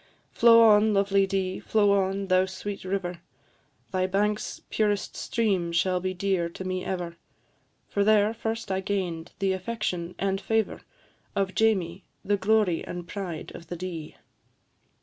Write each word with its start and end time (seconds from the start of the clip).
Flow 0.31 0.63
on, 0.63 0.95
lovely 0.95 1.27
Dee, 1.27 1.59
flow 1.59 1.91
on, 1.91 2.25
thou 2.25 2.47
sweet 2.47 2.83
river, 2.83 3.21
Thy 3.91 4.07
banks' 4.07 4.59
purest 4.71 5.15
stream 5.15 5.71
shall 5.71 5.99
be 5.99 6.11
dear 6.11 6.49
to 6.49 6.63
me 6.63 6.83
ever, 6.83 7.17
For 7.87 8.03
there 8.03 8.33
first 8.33 8.71
I 8.71 8.79
gain'd 8.79 9.33
the 9.37 9.53
affection 9.53 10.15
and 10.17 10.41
favour 10.41 10.81
Of 11.35 11.53
Jamie, 11.53 12.03
the 12.25 12.35
glory 12.35 12.83
and 12.83 13.07
pride 13.07 13.51
of 13.53 13.67
the 13.67 13.75
Dee. 13.77 14.15